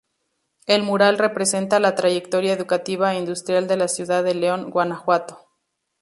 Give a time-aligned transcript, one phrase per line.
[0.65, 5.37] El mural representa la trayectoria educativa e industrial de la ciudad de León, Guanajuato.